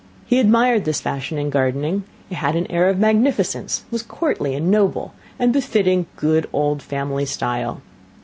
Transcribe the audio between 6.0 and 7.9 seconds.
good old family style.